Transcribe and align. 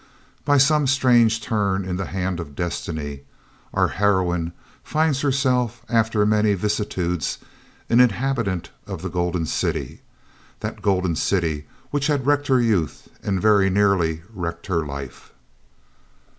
By 0.45 0.57
some 0.57 0.87
strange 0.87 1.41
turn 1.43 1.85
in 1.85 1.95
the 1.95 2.05
hand 2.07 2.39
of 2.39 2.55
Destiny, 2.55 3.21
our 3.71 3.89
heroine 3.89 4.51
finds 4.83 5.21
herself, 5.21 5.85
after 5.89 6.25
many 6.25 6.55
vicissitudes, 6.55 7.37
an 7.87 7.99
inhabitant 7.99 8.71
of 8.87 9.03
the 9.03 9.11
Golden 9.11 9.45
City 9.45 10.01
that 10.61 10.81
Golden 10.81 11.15
City 11.15 11.67
which 11.91 12.07
had 12.07 12.25
wrecked 12.25 12.47
her 12.47 12.59
youth 12.59 13.09
and 13.21 13.39
very 13.39 13.69
nearly 13.69 14.23
wrecked 14.33 14.65
her 14.65 14.83
life. 14.83 15.33